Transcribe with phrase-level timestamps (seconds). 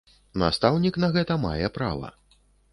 [0.43, 2.13] Настаўнік на гэта мае права.